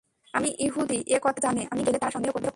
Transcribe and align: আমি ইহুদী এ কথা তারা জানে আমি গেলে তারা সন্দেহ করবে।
আমি 0.33 0.49
ইহুদী 0.59 0.97
এ 1.07 1.17
কথা 1.21 1.39
তারা 1.43 1.43
জানে 1.45 1.61
আমি 1.71 1.81
গেলে 1.83 1.97
তারা 1.99 2.13
সন্দেহ 2.15 2.31
করবে। 2.33 2.49